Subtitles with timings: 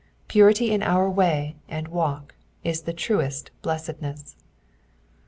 [0.27, 4.35] Purity in our way and walk is the truest blessedness.